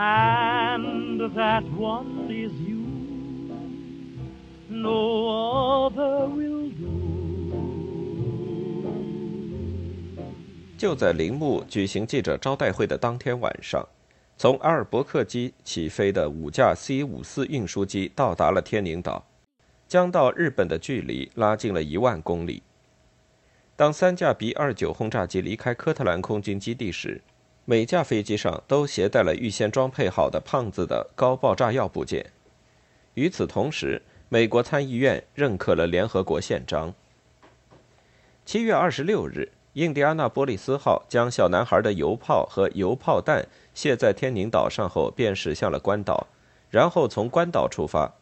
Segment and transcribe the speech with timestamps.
[0.00, 2.78] And that one is you.
[4.68, 6.86] No other will do.
[10.78, 13.84] 就在铃木举行记者招待会的当天晚上，
[14.36, 19.26] 从阿尔伯克基起飞的五架 C-54 运输机到达了天宁岛，
[19.88, 22.62] 将到日本的距离拉近了一万公里。
[23.74, 27.20] 当三架 B-29 轰炸机离开科特兰空军基地时，
[27.70, 32.32] 每架飞机上都携带了预先装配好的胖子的高爆炸药部件。
[33.12, 36.94] 与此同时，美国参议院认可了联合国宪章。
[38.46, 39.52] 七月二十六日。
[39.74, 46.26] 印第安纳波利斯号将小男孩的油炮和油炮弹卸在天宁岛上后，便驶向了关岛，
[46.70, 48.14] 然后从关岛出发。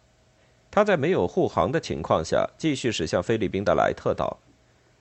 [0.73, 4.39] 他在没有护航的情况下，继续驶向菲律宾的莱特岛，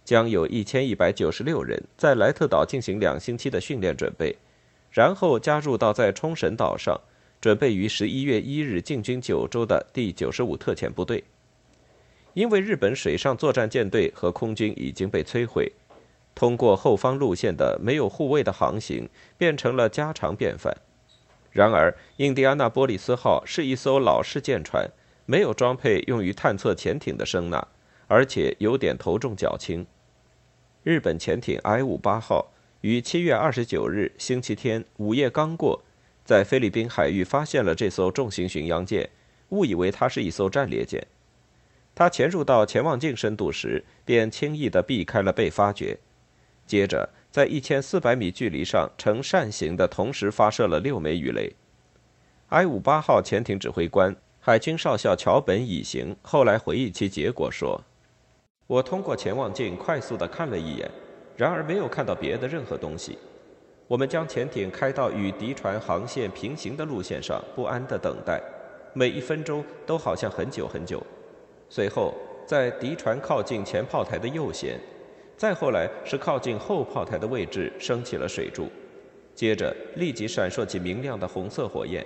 [0.05, 4.37] 将有一千一百九十六人在莱特岛进行两星期的训练准备，
[4.91, 7.01] 然后加入到在冲绳岛上
[7.41, 11.23] 准备于十一月一日进军九州的第九十五特遣部队。
[12.33, 15.71] 因为日本水上作战舰队和空军已经被摧毁。
[16.35, 20.75] 通过后方路线的没有护卫的航行变成了家常便饭。
[21.49, 24.91] 然而，印第安纳波利斯号是一艘老式舰船，
[25.25, 27.65] 没有装配用于探测潜艇的声呐，
[28.07, 29.87] 而且有点头重脚轻。
[30.85, 35.83] 日本潜艇 I-58 号于7月29日星期天午夜刚过，
[36.23, 39.09] 在菲律宾海域发现了这艘重型巡洋舰，
[39.49, 41.07] 误以为它是一艘战列舰。
[41.95, 45.97] 它潜入到潜望镜深度时，便轻易地避开了被发觉。
[46.67, 51.51] 接着，在一千四百米距离上呈扇形的同时发射了六枚鱼雷。
[52.49, 57.83] I-58 号潜艇指挥官海军少校桥本乙行后来回忆其结果说
[58.67, 60.89] ：“我通过潜望镜快速地看了一眼，
[61.37, 63.17] 然而没有看到别的任何东西。
[63.87, 68.41] 我们将潜艇开到与敌船航线平行的路线上，不安地等待，
[68.93, 71.01] 每一分钟都好像很久很久。
[71.69, 72.15] 随后，
[72.47, 74.73] 在敌船靠近前炮台的右舷。”
[75.37, 78.69] 再后来是靠近后炮台的位置升起了水柱，
[79.35, 82.03] 接着立即闪烁起明亮的红色火焰，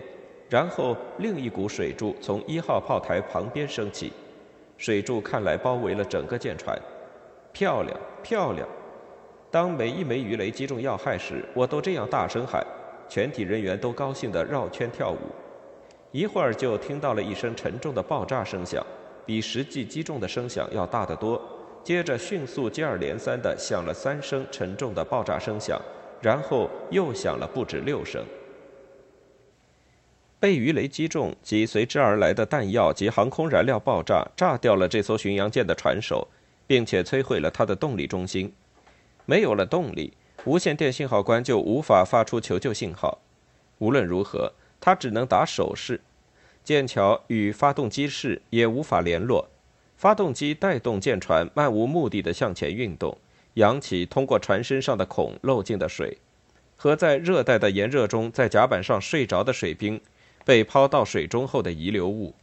[0.50, 4.12] 然后另一股水柱从一号炮台旁边升起，
[4.80, 6.74] 水柱看来包围了整个舰船，
[7.52, 8.66] 漂亮漂亮！
[9.52, 12.66] 当每一枚鱼雷击中要害时，我都这样大声喊，
[13.10, 15.18] 全体人员都高兴地绕圈跳舞。
[16.14, 18.82] 一会儿就听到了一声沉重的爆炸声响，
[19.26, 21.42] 比实际击中的声响要大得多。
[21.84, 25.78] 接着迅速接二连三地响了三声沉重的爆炸声响，
[26.22, 28.24] 然后又响了不止六声。
[30.40, 36.28] 被鱼雷击中及随之而来的弹药及航空燃料爆炸，炸掉了这艘巡洋舰的船首，
[36.66, 38.54] 并且摧毁了它的动力中心。
[39.26, 40.14] 没有了动力，
[40.46, 43.20] 无线电信号官就无法发出求救信号。
[43.80, 46.00] 无论如何，他只能打手势。
[46.64, 49.50] 舰桥与发动机室也无法联络。
[49.98, 53.18] 发动机带动舰船漫无目的地向前运动，
[53.56, 56.18] 扬起通过船身上的孔漏进的水，
[56.78, 60.00] 和在热带的炎热中在甲板上睡着的水兵
[60.50, 62.34] 被抛到水中后的遗留物。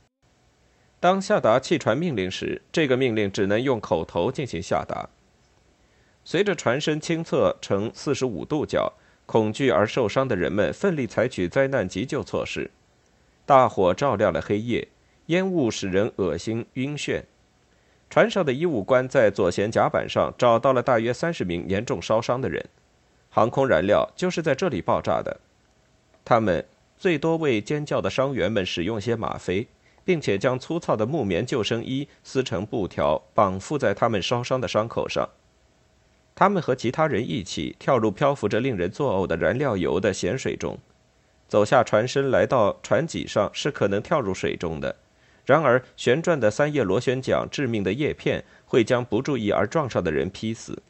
[1.00, 5.08] 当下达弃船命令时，这个命令只能用口头进行下达。
[6.24, 8.92] 随着船身倾侧呈四十五度角，
[9.26, 12.70] 恐惧而受伤的人们奋力采取灾难急救措施。
[13.44, 14.86] 大火照亮了黑夜，
[15.26, 17.24] 烟雾使人恶心晕眩。
[18.08, 22.64] 船上的医务官在左舷甲板上找到了大约三十名严重烧伤的人，
[23.30, 25.40] 航空燃料就是在这里爆炸的。
[26.24, 26.64] 他们
[26.98, 29.66] 最多为尖叫的伤员们使用些吗啡，
[30.04, 35.28] 并且将粗糙的木棉救生衣撕成布条绑缚在他们烧伤的伤口上。
[36.34, 40.78] 他们和其他人一起跳入漂浮着令人作呕的燃料油的咸水中，
[41.48, 44.96] 走下船身来到船脊上是可能跳入水中的。
[45.44, 50.82] 然而，旋转的三叶螺旋桨致命的叶片会将不注意而撞上的人劈死。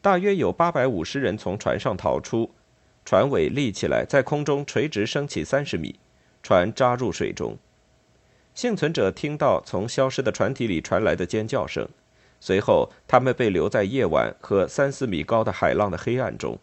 [0.00, 2.50] 大约有八百五十人从船上逃出，
[3.04, 5.98] 船尾立起来，在空中垂直升起三十米，
[6.42, 7.56] 船扎入水中。
[8.54, 11.88] 幸存者听到从消失的船体里传来的尖叫声，
[12.40, 16.58] 随后他们被留在夜晚和三四米高的海浪的黑暗中。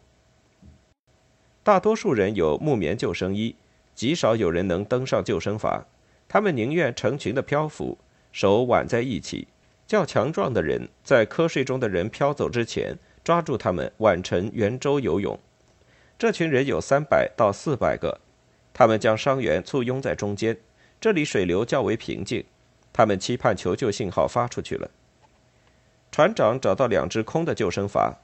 [1.62, 3.56] 大多数人有木棉救生衣，
[3.94, 5.82] 极少有人能登上救生筏。
[6.28, 7.98] 他们宁愿成群的漂浮，
[8.30, 9.48] 手挽在一起。
[9.86, 15.38] 较强壮的人在瞌睡中的人飘走之前，抓住他们挽成圆周游泳。
[16.18, 18.20] 这群人有三百到四百个，
[18.72, 20.56] 他们将伤员簇拥在中间。
[20.98, 22.42] 这里水流较为平静，
[22.90, 24.90] 他们期盼求救信号发出去了。
[26.10, 28.14] 船长找到两只空的救生筏。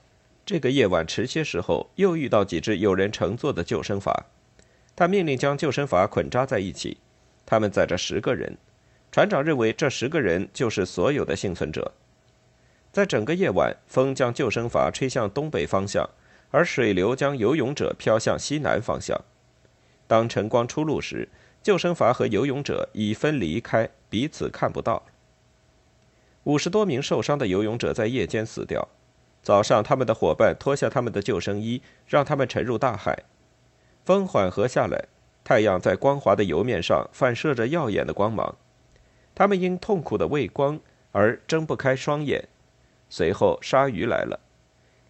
[0.46, 4.10] 这个夜晚迟些时候，又遇到几只有人乘坐的救生筏。
[4.96, 6.96] 他命令将救生筏捆扎在一起。
[7.44, 8.56] 他们载着十个人。
[9.10, 11.92] 船长认为这十个人就是所有的幸存者。
[12.90, 16.08] 在整个夜晚，风将救生筏吹向东北方向，
[16.52, 19.20] 而水流将游泳者飘向西南方向。
[20.06, 21.28] 当晨光出露时，
[21.62, 25.02] 救生筏和游泳者已分离开，彼此看不到。
[26.44, 28.88] 五十多名受伤的游泳者在夜间死掉。
[29.42, 33.24] 早上，他们的伙伴脱下他们的救生衣，让他们沉入大海。
[34.04, 35.06] 风缓和下来，
[35.42, 38.56] 太阳在光滑的油面上反射着耀眼的光芒。
[39.34, 40.78] 他们因痛苦的畏光
[41.12, 42.48] 而睁不开双眼。
[43.08, 44.38] 随后，鲨鱼来了。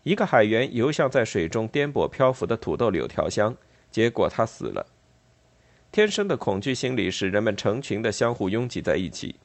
[0.02, 3.56] 一个海员游向在水中颠簸漂浮的土豆柳条箱，
[3.90, 4.86] 结果他死了。
[5.92, 9.36] 天生的恐惧心理使人们成群的相互拥挤在一起。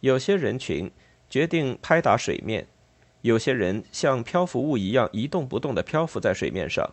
[0.00, 0.90] 有些人群
[1.28, 2.66] 决定拍打水面。
[3.22, 6.88] 有些人像漂浮物一样一动不动地漂浮在水面上。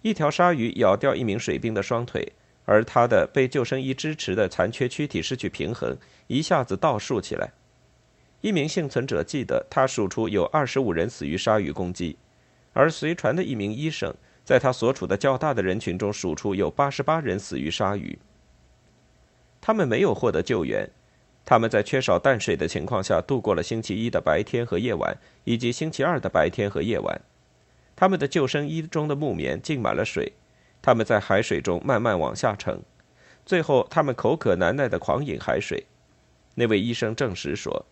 [0.00, 2.32] 一条鲨鱼咬掉一名水兵的双腿，
[2.64, 5.94] 而他的被救生衣支持的残缺躯体失去平衡，
[6.26, 7.52] 一下子倒竖起来。
[8.40, 12.16] 一名幸存者记得，他数出有二十五人死于鲨鱼攻击，
[12.72, 14.14] 而随船的一名医生
[14.44, 18.18] 在他所处的较大的人群中数出有八十八人死于鲨鱼。
[19.60, 20.88] 他们没有获得救援。
[21.44, 27.20] 他们在缺少淡水的情况下度过了星期一的白天和夜晚，以及星期二的白天和夜晚。
[27.96, 30.32] 他们的救生衣中的木棉浸满了水，
[30.80, 32.80] 他们在海水中慢慢往下沉，
[33.44, 35.84] 最后他们口渴难耐地狂饮海水。
[36.54, 37.84] 那位医生证实说，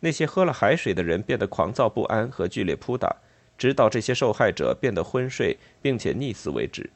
[0.00, 3.16] 那些喝了海水的人变得狂躁不安和剧烈扑打，
[3.56, 6.90] 直到这些受害者变得昏睡并且溺死为止。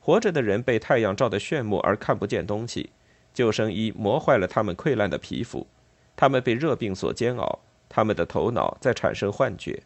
[0.00, 2.90] 活着的人被太阳照得炫目而看不见东西。
[3.32, 5.66] 救生衣磨坏了他们溃烂的皮肤，
[6.14, 9.84] 他们被热病所煎熬，他们的头脑在产生幻觉。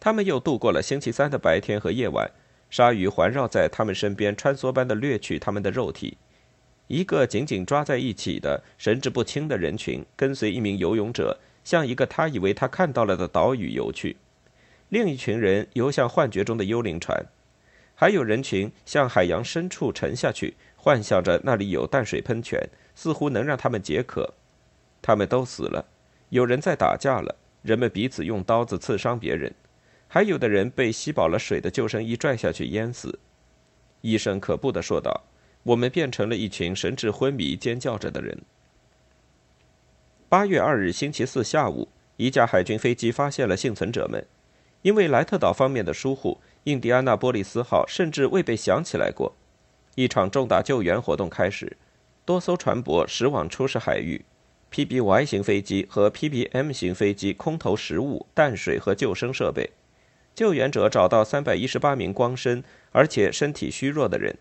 [0.00, 2.28] 他们又度过了星期三的白天和夜晚，
[2.70, 6.18] 鲨鱼环绕在他们身边，穿梭般的掠取他们的肉体。
[6.88, 14.16] 一个紧紧抓在一起的神志不清的人群，跟随一名游泳者向一个他以为他看到了的岛屿游去，
[14.88, 17.26] 另一群人游向幻觉中的幽灵船，
[17.94, 20.54] 还有人群向海洋深处沉下去。
[20.80, 24.32] 幻想着那里有淡水喷泉，似乎能让他们解渴。
[25.02, 25.84] 他们都死了，
[26.30, 29.52] 有人在打架了，人们彼此用刀子刺伤别人，
[30.06, 33.18] 还有的人被吸饱了水的救生衣拽下去淹死。
[34.00, 35.24] 医生可怖地说道
[35.68, 38.42] ：“我们变成了一群神志昏迷、尖叫着的人。”
[40.28, 44.26] 八月二日星期四下午，一架海军飞机发现了幸存者们。
[44.82, 49.34] 因为莱特岛方面的疏忽，印第安纳波利斯号甚至未被想起来过。
[49.96, 51.76] 一场重大救援活动开始，
[52.24, 54.24] 多艘船舶驶往出事海域
[54.70, 59.70] ，PBY 型飞机和 PBM 型飞机空投食物、淡水和救生设备。
[60.34, 64.38] 救援者找到三百一十八名光身而且身体虚弱的人。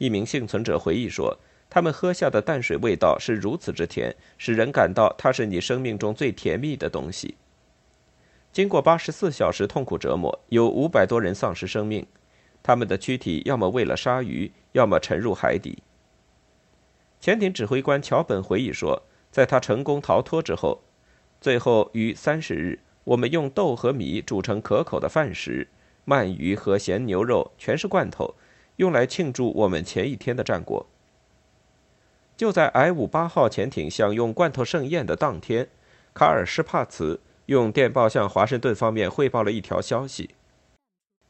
[0.00, 1.38] 一名幸存者回忆说
[1.68, 7.34] ：“他们喝下的淡水味道是如此之甜，使人感到它是你生命中最甜蜜的东西。”
[8.50, 12.06] 经过八十四小时痛苦折磨，有五百多人丧失生命。
[12.62, 15.82] 他们的躯体要么喂了鲨鱼，要么沉入海底。
[17.20, 20.82] 潜艇指挥官桥本回忆说，在他成功逃脱之后，
[21.42, 25.68] 最后于三十日，我们用豆和米煮成可口的饭食，
[26.06, 28.34] 鳗鱼和咸牛肉全是罐头，
[28.80, 30.86] 用来庆祝我们前一天的战果。
[32.34, 35.68] 就在 I 五八号潜艇享用罐头盛宴的当天，
[36.14, 40.30] 卡尔施帕茨用电报向华盛顿方面汇报了一条消息。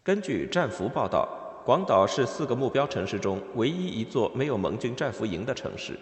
[0.04, 1.28] 根据战俘报道，
[1.64, 5.98] 广岛是四个目标城市中唯一一座没有盟军战俘营的城市。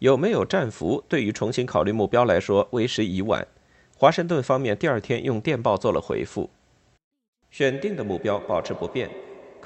[0.00, 3.46] 有没有战俘，对于重新考虑目标来说为时已晚。
[3.96, 6.50] 华盛顿方面第二天用电报做了回复：
[7.52, 9.08] 选定的目标保持不变，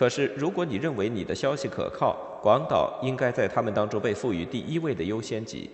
[0.00, 5.68] 可是如果你认为你的消息可靠，广岛应该在他们当中被赋予第一位的优先级。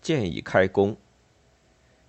[0.00, 0.96] 建议开工。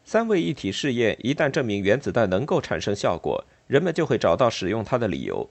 [0.04, 5.50] 三位一体试验一旦证明原子弹能够产生效果，人们就会找到使用它的理由。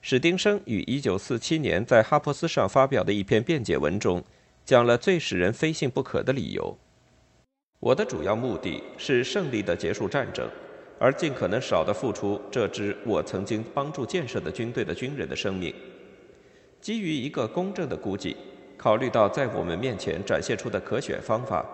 [0.00, 4.24] 史丁生于1947年在哈珀斯上发表的一篇辩解文中，
[4.64, 6.76] 讲了最使人非信不可的理由：
[7.78, 10.50] 我的主要目的是胜利地结束战争，
[10.98, 15.74] 而尽可能少地付出这支我曾经帮助建设的军队的军人的生命。
[16.80, 18.36] 基于一个公正的估计，
[18.76, 21.64] 考虑到在我们面前展现出的可选方法，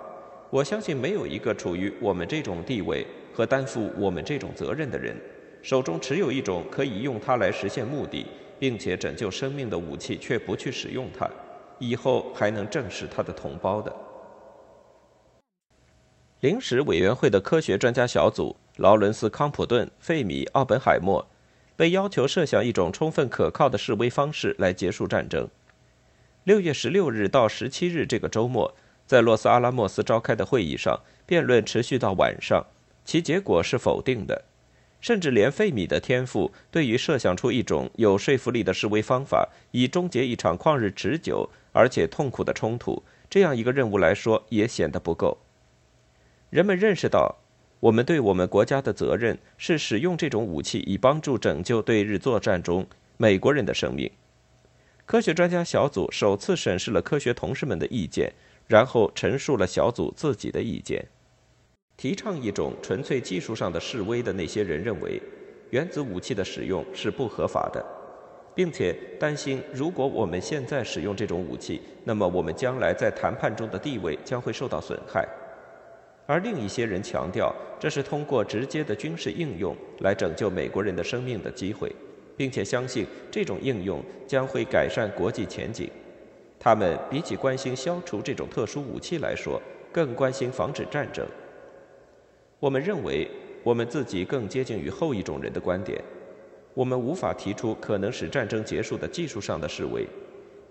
[0.51, 5.17] 我相信没有一个处于我们这种地位和担负我们这种责任的人，
[5.63, 8.27] 手中持有一种可以用它来实现目的，
[8.59, 11.29] 并且拯救生命的武器，却不去使用它，
[11.79, 13.95] 以后还能正视他的同胞的。
[16.41, 18.55] 临时委员会的科学专家小组。
[18.77, 21.29] 劳伦斯·康普顿、费米、奥本海默
[21.77, 25.49] 被要求设想一种充分可靠的示威方式来结束战争。
[26.43, 28.75] 六月十六日到十七日这个周末，
[29.07, 32.67] 在洛斯阿拉莫斯召开的会议上，辩论持续到晚上，
[33.05, 34.45] 其结果是否定的。
[35.01, 45.39] 甚至连费米的天赋对于设想出一种有说服力的示威方法，以终结一场旷日持久而且痛苦的冲突这样一个任务来说，也显得不够。
[46.51, 47.37] 人们认识到。
[47.85, 52.87] 我们对我们国家的责任是使用这种武器以帮助拯救对日作战中
[53.19, 54.11] 美国人的生命。
[55.05, 58.33] 科学专家小组首次审视了科学同事们的意见，
[58.67, 61.05] 然后陈述了小组自己的意见。
[61.99, 65.21] 提倡一种纯粹技术上的示威的那些人认为，
[65.69, 67.85] 原子武器的使用是不合法的，
[68.55, 75.29] 并且担心如果我们现在使用这种武器，那么我们将来在谈判中的地位将会受到损害。
[76.27, 81.95] 而另一些人强调，这是通过直接的军事应用来拯救美国人的生命的机会，
[82.37, 85.91] 并且相信这种应用将会改善国际前景。
[86.59, 89.61] 他们比起关心消除这种特殊武器来说，
[89.93, 91.27] 更关心防止战争。
[92.59, 93.29] 我们认为，
[93.63, 96.03] 我们自己更接近于后一种人的观点。
[96.73, 100.07] 我们无法提出可能使战争结束的技术上的示威。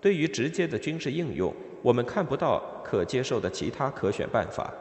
[0.00, 4.74] 对于直接的军事应用，我们看不到可接受的其他可选办法。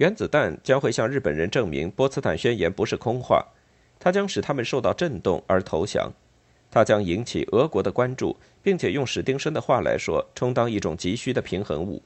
[0.00, 3.44] 原子弹将会向日本人证明波茨坦宣言不是空话，
[3.98, 6.10] 它将使他们受到震动而投降，
[6.70, 12.02] 它将引起俄国的关注，并且用史丁生的话来说，充当一种急需的平衡物。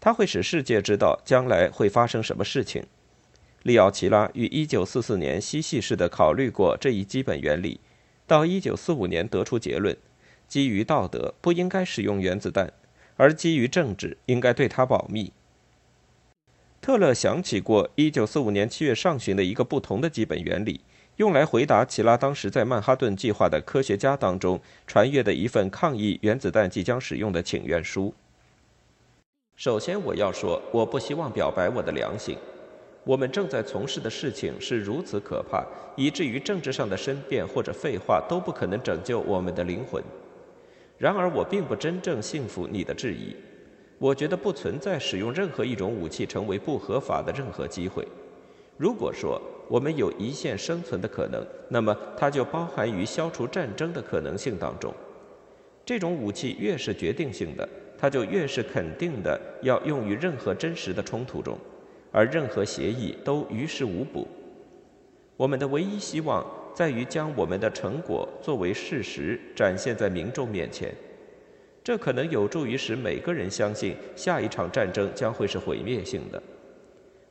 [0.00, 2.84] 它会使世界知道将来会发生什么事情。
[3.62, 7.78] 利奥齐拉于1944年嬉戏式的考虑过这一基本原理，
[8.26, 9.96] 到1945年得出结论：
[10.48, 12.72] 基于道德不应该使用原子弹，
[13.16, 15.32] 而基于政治应该对它保密。
[16.80, 20.80] 特勒想起过1945年7月上旬的一个不同的基本原理，
[21.16, 28.14] 用来回答齐拉当时在曼哈顿计划的科学家当中传阅的一份抗议原子弹即将使用的请愿书。
[29.56, 32.36] 首先，我要说，我不希望表白我的良心。
[33.04, 35.64] 我们正在从事的事情是如此可怕，
[35.96, 40.02] 以至于政治上的申辩或者废话都不可能拯救我们的灵魂。
[40.98, 43.34] 然而，我并不真正信服你的质疑。
[43.98, 48.06] 我觉得不存在使用任何一种武器成为不合法的任何机会。
[48.76, 54.92] 如果说我们有一线生存的可能，那么它就包含于消除战争的可能性当中。
[55.84, 61.56] 这种武器越是决定性的，它就越是肯定的要用于任何真实的冲突中，
[62.12, 64.28] 而任何协议都于事无补。
[65.38, 70.94] 我们的唯一希望在于将我们的成果作为事实展现在民众面前。
[71.86, 76.42] 这可能有助于使每个人相信下一场战争将会是毁灭性的。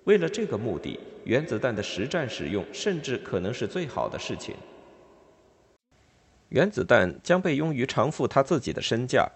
[0.05, 4.55] 为了这个目的，原子弹的实战使用甚至可能是最好的事情。
[6.47, 9.29] 原子弹将被用于偿付他自己的身价，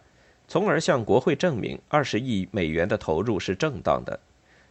[0.47, 4.17] 从而向国会证明二十亿美元的投入是正当的，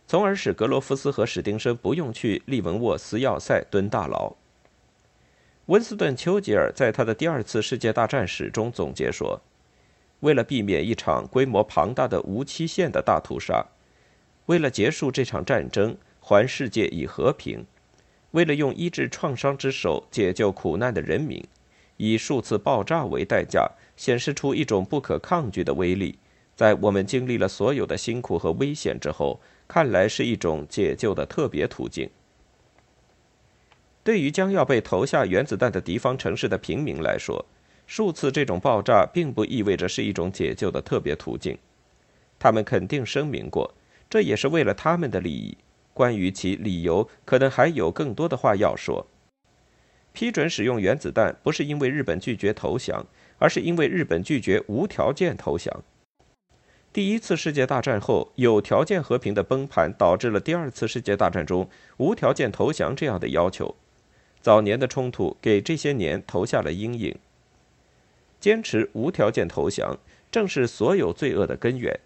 [0.06, 4.34] 从而使格罗夫斯和史丁生不用去利文沃斯要塞蹲大牢。
[5.66, 9.38] 温斯顿·丘吉尔在他的第二次世界大战史中总结说。
[10.20, 13.66] 为了避免一场规模庞大的无期限的大屠杀，
[14.46, 17.64] 为了结束这场战争，还世界以和平，
[18.32, 21.42] 为了用医治创伤之手解救苦难的人民，
[21.96, 26.18] 以数次爆炸为代价，显示出一种不可抗拒的威力，
[26.56, 32.10] 在我们经历了所有的辛苦和危险之后，看来是一种解救的特别途径。
[34.02, 37.44] 对于将要被投下原子弹的敌方城市的平民来说，
[37.88, 41.56] 数次这种爆炸并不意味着是一种解救的特别途径，
[42.38, 43.74] 他们肯定声明过，
[44.10, 45.56] 这也是为了他们的利益。
[45.94, 49.06] 关于其理由，可能还有更多的话要说。
[50.12, 53.06] 批准使用原子弹不是因为日本拒绝投降，
[53.38, 55.82] 而是因为日本拒绝无条件投降。
[56.92, 61.66] 第一次世界大战后有条件和平的崩盘，导致了第二次世界大战中
[61.96, 63.74] 无条件投降这样的要求。
[64.42, 67.16] 早年的冲突给这些年投下了阴影。
[68.40, 69.98] 坚持无条件投降，
[70.30, 71.98] 正是所有罪恶的根源。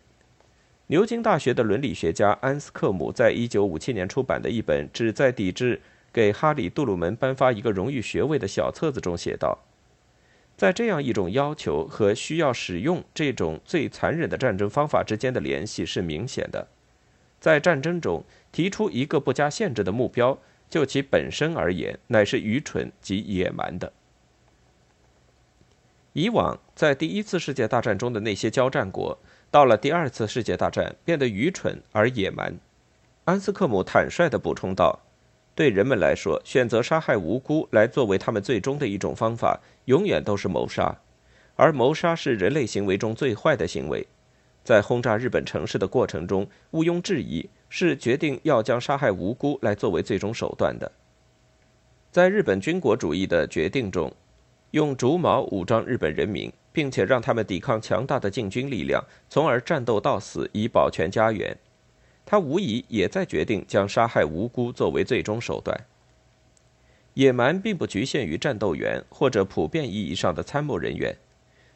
[0.89, 5.81] 牛津大学的伦理学家安斯克姆在一九五七年出版的一本旨在抵制
[6.13, 9.61] 给哈里·杜鲁门颁发一个荣誉学位的小册子中写道
[10.57, 16.69] ：“在这样一种要求和需要使用这种最残忍的战争方法之间的联系是明显的。
[17.41, 23.93] 在战争中提出一个不加限制的目标，就其本身而言，乃是愚蠢及野蛮的。
[26.13, 29.19] 以往在第一次世界大战中的那些交战国。”
[29.53, 32.59] 到了第二次世界大战，变得愚蠢而野蛮。
[33.27, 35.01] 安斯克姆坦率地补充道
[35.55, 40.97] ：“对人们来说，选择杀害无辜来作为他们最终的一种方法，永远都是谋杀，
[41.55, 44.07] 而谋杀是人类行为中最坏的行为。
[44.65, 50.91] 在轰炸日本城市的过程中，毋庸置疑是决定要将杀害无辜来作为最终手段的。
[52.11, 54.11] 在日本军国主义的决定中，
[54.73, 61.55] 用竹矛武装日本人民。”并且让他们抵抗强大的禁军力量，从而战斗到死以保全家园。
[62.25, 65.79] 他无疑也在决定将杀害无辜作为最终手段。
[67.13, 71.15] 野蛮并不局限于战斗员或者普遍意义上的参谋人员，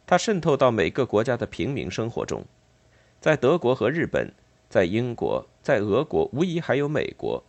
[0.07, 2.43] 它渗透到每个国家的平民生活中。
[3.21, 4.33] 在德国和日本，
[4.71, 7.45] 在英国，在俄国，无疑还有美国。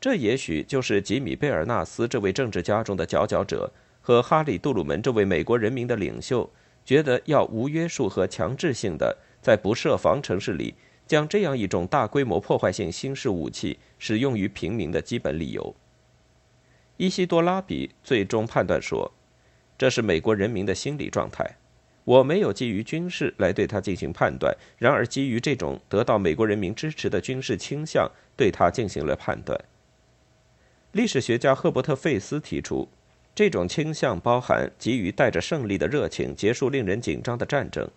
[0.00, 3.70] 这也许就是吉米·贝尔纳斯这位政治家中的佼佼者。
[4.06, 6.50] 和哈里·杜鲁门这位美国人民的领袖
[6.84, 10.74] 觉得要无约束和强制性的在不设防城市里
[11.06, 15.74] 将这样一种大规模破坏性新式武器使用于平民的基本理由。
[16.98, 19.10] 伊西多拉比最终判断说，
[19.78, 21.56] 这是美国人民的心理状态。
[22.04, 29.58] 我没有基于军事来对他进行判断，然而基于这种得到美国人民支持的军事倾向，对他进行了判断。
[30.92, 32.86] 历史学家赫伯特·费斯提出。
[33.34, 37.90] 这种倾向包含急于带着胜利的热情结束令人紧张的战争，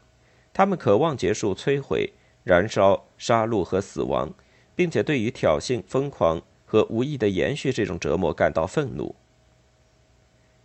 [0.52, 2.12] 他们渴望结束摧毁、
[2.44, 4.34] 燃烧、杀戮和死亡，
[4.76, 9.16] 并且对于挑衅、疯狂和无意的延续这种折磨感到愤怒。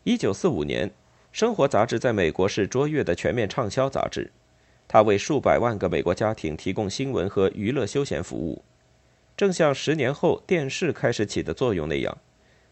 [0.04, 0.88] 一九四五年，
[1.32, 4.32] 《生活》杂志在美国是卓越的全面畅销杂志，
[4.88, 8.64] 它为数百万个美国家庭提供新闻和娱乐休闲服务，
[9.37, 12.16] 正像十年后电视开始起的作用那样，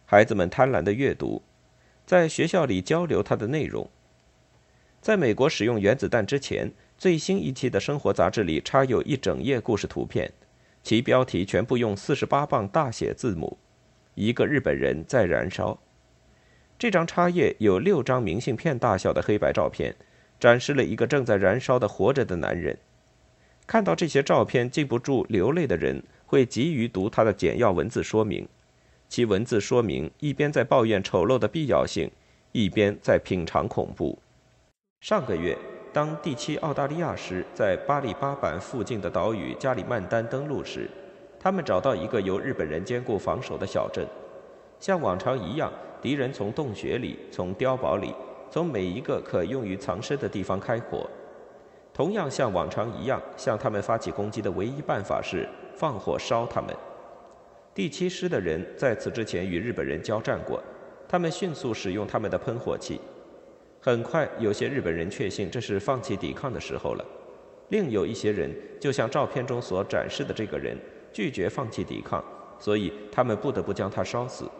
[0.06, 1.42] 孩子们贪婪的阅读。
[2.10, 3.88] 在学校里交流它的内容。
[5.00, 6.68] 在美国使用原子弹之前，
[6.98, 10.32] 最新一期的生活杂志里插有一整页故事图片，
[10.82, 13.56] 其标题全部用四十八磅大写字母
[14.16, 15.78] ：“一个日本人在燃烧。”
[16.76, 19.94] 这张插页有六张明信片大小的黑白照片，
[20.40, 22.76] 展示了一个正在燃烧的活着的男人。
[23.68, 28.48] 看到这些照片禁不住流泪的人，会急于读他的简要文字说明。
[29.10, 32.08] 其文字说明一边在抱怨丑陋的必要性，
[32.52, 34.16] 一边在品尝恐怖。
[35.00, 35.58] 上个月，
[35.92, 40.88] 当第七澳大利亚师在巴里巴板附近的岛屿加里曼丹登陆时，
[41.40, 44.06] 他们找到一个由日本人兼顾防守的小镇。
[44.78, 48.14] 像往常一样，敌人从洞穴里、从碉堡里、
[48.48, 51.10] 从每一个可用于藏身的地方开火。
[51.92, 56.72] 同样像往常一样，向他们发起攻击的唯一办法是放火烧他们。
[57.72, 60.61] 第七师的人在此之前与日本人交战过，
[61.09, 63.00] 他们迅速使用他们的喷火器。
[63.80, 67.04] 很快，有些日本人确信这是放弃抵抗的时候了；
[67.68, 70.76] 另有一些人，就像照片中所展示的这个人，
[71.12, 72.22] 拒绝放弃抵抗，
[72.59, 74.50] 所以他们不得不将他烧死。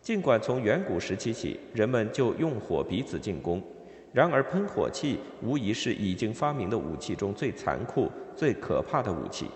[0.00, 3.62] 尽管从远古时期起，人们就用火彼此进攻，
[4.10, 9.46] 然而喷火器无疑是已经发明的武器中最残酷、最可怕的武器。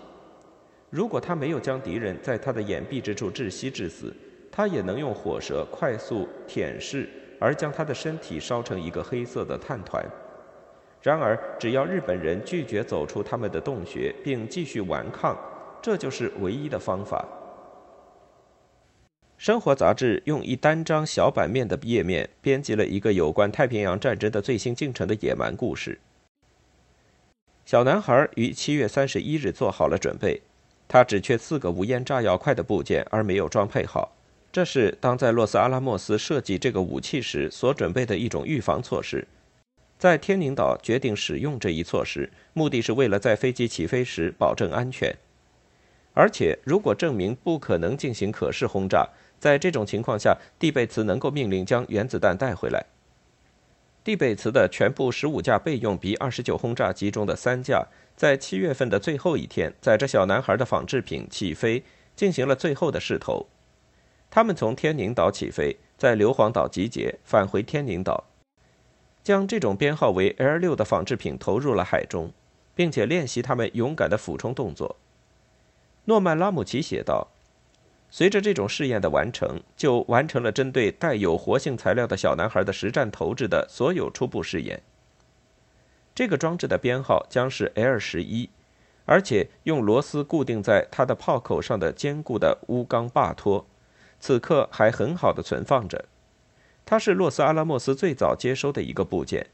[0.91, 4.13] 如果他没有将敌人在他的掩蔽之处窒息致死，
[4.51, 7.07] 他也能用火舌快速舔舐，
[7.39, 10.05] 而将他的身体烧成一个黑色的炭团。
[11.01, 15.35] 然而，只要日本人拒绝走出他们的洞穴并继续顽抗，
[15.81, 17.25] 这就是唯一的方法。
[19.37, 25.97] 生活杂志用一单张小版面的页面编辑了一个有关太平洋战争的最新进程的野蛮故事。
[27.65, 30.41] 小男孩于七月三十一日做好了准备。
[30.91, 34.11] 他只缺四个无烟炸药块的部件，而没有装配好。
[34.51, 39.25] 这是当在洛斯阿拉莫斯设计这个武器时所准备的一种预防措施。
[39.97, 45.15] 在天宁岛决定使用这一措施，目的是为了在飞机起飞时保证安全。
[46.13, 49.07] 而且，如果证明不可能进行可视轰炸，
[49.39, 52.85] 在这种情况下，蒂贝茨能够命令将原子弹带回来。
[54.03, 57.87] 蒂贝茨的全部十五架备用 B 二十九轰炸机中的三架。
[58.15, 61.83] 在七月份的最后一天，载着小男孩的仿制品起飞，
[62.15, 63.47] 进行了最后的试投。
[64.29, 68.25] 他们从天宁岛起飞，在硫磺岛集结，返回天宁岛，
[69.23, 72.31] 将这种编号为 L 六的仿制品投入了海中。
[72.73, 74.95] 并且练习他们勇敢的俯冲动作。
[76.05, 77.27] 诺曼拉姆齐写道
[78.13, 84.83] ：“随着这种试验的完成，就完成了针对带有活性材料的小男孩的实战投掷的所有初步试验。
[86.13, 88.49] 这个装置的编号将是 L 十一，
[89.05, 93.65] 而且用螺丝固定在它的炮口上的坚固的钨钢把托，
[94.19, 96.03] 此刻还很好的存放着。
[96.85, 99.47] 它是洛斯阿拉莫斯最早接收的一个部件。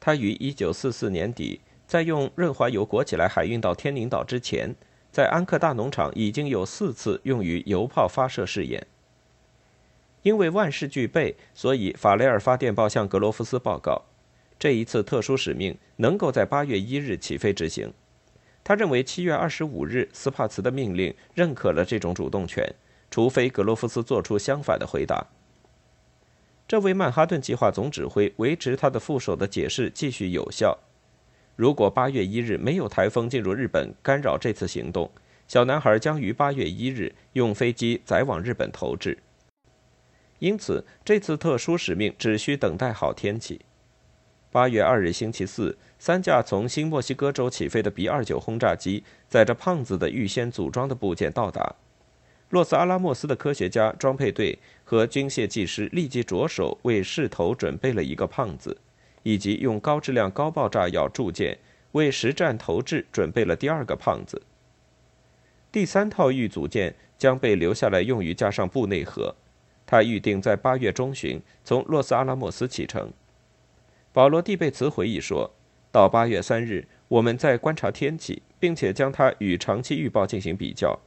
[0.00, 4.74] 它于1944年底在用润滑油裹起来海运到天宁岛之前。”
[5.10, 8.86] 在安克大农场已经有四次用于油炮发射试验。
[10.22, 14.02] 因为万事俱备，所以法雷尔发电报向格罗夫斯报告，
[14.58, 17.92] 这一次特殊使命能够在八月一日起飞执行。
[18.64, 22.74] 他认为七月二十五日斯帕茨的命令认可了这种主动权，
[23.10, 25.26] 除非格罗夫斯做出相反的回答。
[26.66, 30.78] 这位曼哈顿计划总指挥维持他的副手的解释继续有效。
[31.58, 35.10] 如果八月一日没有台风进入日本干扰这次行动，
[35.48, 39.18] 小男孩将于八月一日用飞机载往日本投掷。
[40.38, 43.60] 因此，这次特殊使命只需等待好天气。
[44.52, 51.74] 八月二日星期四，三架从新墨西哥州起飞的 B 二九轰炸机载着胖子的预先组装的部件到达。
[52.50, 58.78] 洛斯阿拉莫斯的科学家、装配队和军械技师立即着手为试投准备了一个胖子。
[59.28, 61.58] 以及用高质量高爆炸药铸件
[61.92, 64.40] 为实战投掷准备了第二个胖子。
[65.70, 69.34] 第三套预组件将被留下来用于加上布内核，
[69.84, 73.12] 他预定在八月中旬从洛斯阿拉莫斯启程。
[74.14, 75.50] 保罗·蒂贝茨回忆说
[75.92, 80.98] ：“到八月三日，我们在观察天气，并且将它与长期预报进行比较。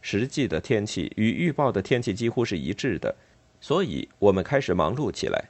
[0.00, 3.16] 实际的天气与预报的天气几乎是一致的，
[3.60, 5.46] 所以我们开始忙碌起来。”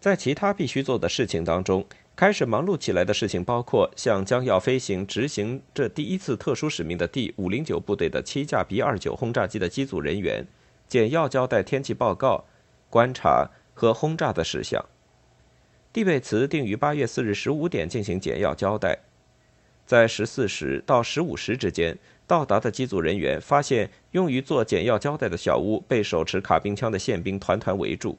[0.00, 1.84] 在其他必须做的事情当中，
[2.14, 10.46] 开始忙碌起来的事情包括向将要飞行执行这第一次特殊使命的第五零九部队的七架 B 二九轰炸机的机组人员，
[10.86, 12.44] 简要交代天气报告、
[12.88, 14.84] 观察和轰炸的事项。
[15.92, 18.98] 蒂贝茨定于八月四日十五点进行简要交代。
[19.84, 28.16] 在十四时到十五时之间到达的机组人员发现，用于做简要交代的小屋被手持卡宾枪的宪兵团团围住。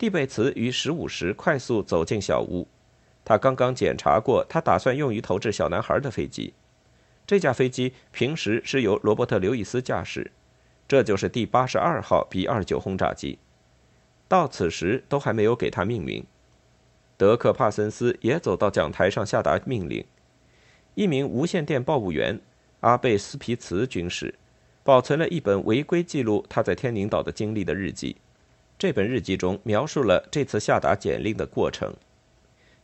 [0.00, 2.66] 蒂贝茨于十五时快速走进小屋，
[3.22, 6.54] 他刚刚检查过他打算用于投掷小男孩的飞机。
[7.26, 10.32] 这架飞机平时是由罗伯特·刘易斯驾驶，
[10.88, 13.38] 这就是第八十二号 B 二九轰炸机。
[14.26, 16.24] 到此时都还没有给他命名。
[17.18, 20.02] 德克·帕森斯也走到讲台上下达命令。
[20.94, 22.40] 一名无线电报务员
[22.80, 24.34] 阿贝斯皮茨军士
[24.82, 28.16] 保存了一本违规记录他在天宁岛的经历的日记。
[28.80, 31.92] 这本日记中描述了这次下达简令的过程。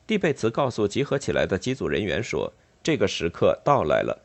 [0.06, 2.52] 蒂贝茨告诉集合起来的机组人员说
[2.84, 4.22] ：“这个时刻到来了，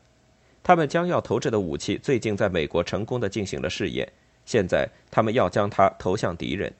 [0.62, 4.12] 他们将要投掷的武器最近在美国成功的进行了试验，
[4.44, 6.74] 现在他们要将它投向敌人。”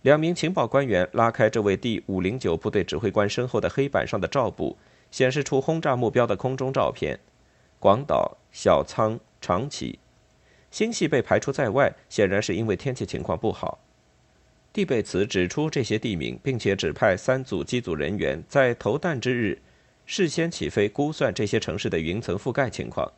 [0.00, 4.78] 两名情报官员拉开这位第五零九部队指挥官身后的黑板上的照布，
[5.10, 7.20] 显示出轰炸目标的空中照片：
[7.78, 9.98] 广岛、小仓、长崎。
[10.70, 13.80] 星系被排除在外，显然是因为天气情况不好。
[14.72, 19.60] 蒂贝茨指出这些地名，并且指派三组机组人员在投弹之日
[20.06, 23.12] 事先起飞，估算这些城市的云层覆盖情况。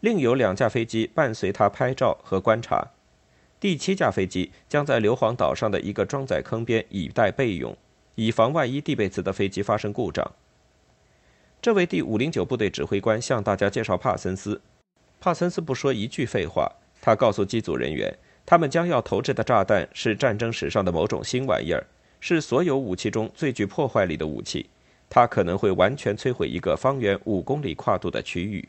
[0.00, 2.92] 另有两架飞机伴随他拍照和观察。
[3.60, 7.76] 第七架飞机将在硫磺岛上的一个装载坑边以待备用，
[8.14, 10.32] 以防万一蒂贝茨的飞机发生故障。
[11.60, 14.62] 这位第五零九部队指挥官向大家介绍帕森斯。
[15.20, 18.16] 帕森斯不说一句废话，他告诉机组人员，
[18.50, 21.86] 他们将要投掷的炸弹是战争史上的某种新玩意儿，
[22.18, 24.68] 是所有武器中最具破坏力的武器，
[25.08, 28.68] 它可能会完全摧毁一个方圆五公里跨度的区域。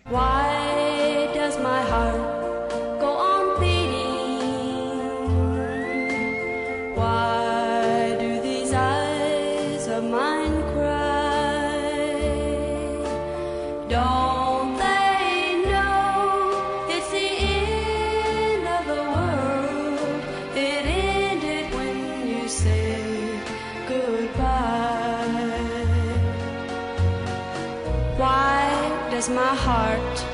[29.29, 30.25] My heart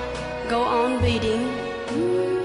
[0.50, 2.37] go on beating?